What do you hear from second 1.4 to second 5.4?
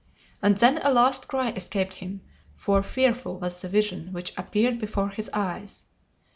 escaped him, for fearful was the vision which appeared before his